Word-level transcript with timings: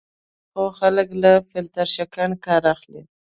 خو 0.51 0.63
خلک 0.79 1.07
له 1.23 1.31
فیلټر 1.49 1.87
شکن 1.95 2.29
کار 2.45 2.63
اخلي. 2.73 3.01